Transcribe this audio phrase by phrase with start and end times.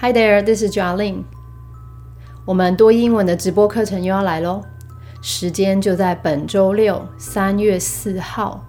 [0.00, 1.24] Hi there, this is Jolin。
[2.44, 4.62] 我们多英文的直播课程又要来喽，
[5.20, 8.64] 时间就在本周六三月四号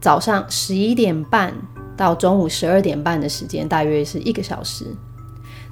[0.00, 1.54] 早上十一点半
[1.96, 4.86] 到中午十二点半的时间，大约是一个小时。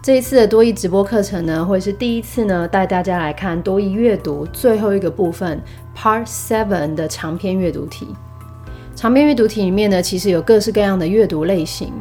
[0.01, 5.61] 这一次的多益直播课程呢，会是第一次呢带大家来看多益阅读最后一个部分
[5.97, 8.07] Part Seven 的长篇阅读题。
[8.95, 11.93] 长篇阅读题里面呢，其实有各式各样的阅读类型。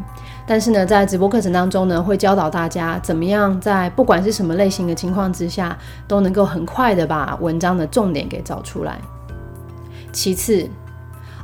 [0.45, 8.99] 但是呢，在直播课程当中呢，会教导大家怎么样在不管是什么类型的情况之下，都能够很快的把文章的重点给找出来。
[10.11, 10.67] 其次，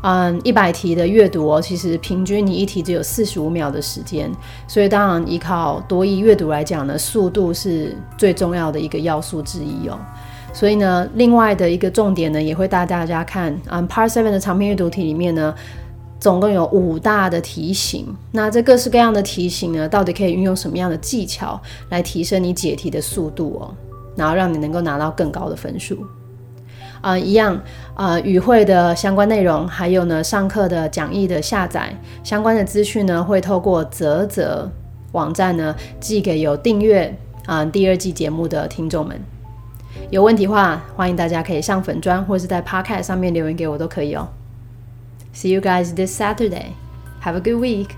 [0.01, 4.29] 嗯，一百题的阅读哦，其实平均你一题只有四十五秒的时间，
[4.67, 9.97] 所以当然依靠多益阅读来讲呢，速度是最重要的一个要素之一哦。
[10.51, 15.55] 所以呢，另外的一个重点呢，也会带大家看，嗯，Part Seven 的长篇阅读题里面呢。
[16.19, 23.73] 总共有五大的题型，那这各式各样的题型呢，到底可以运用什么样的技巧来提升你解题的速度哦，
[24.17, 26.05] 然后让你能够拿到更高的分数？
[26.99, 27.57] 啊，一样，
[27.95, 34.69] 呃，与会的相关内容，还有呢，上课的讲义的下载相关的资讯呢，会透过泽泽
[35.13, 39.17] 网站呢寄给有订阅啊第二季节目的听众们。
[40.09, 44.27] 有问题的话，欢迎大家可以上粉砖或者是在 Podcast 上面留言给我都可以哦。
[45.39, 46.75] See you guys this Saturday.
[47.21, 47.95] Have a good week.